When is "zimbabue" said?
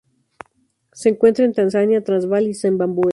2.55-3.09